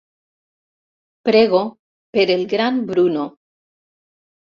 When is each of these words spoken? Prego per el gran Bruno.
Prego 1.27 1.59
per 2.17 2.23
el 2.37 2.41
gran 2.55 2.79
Bruno. 2.87 3.27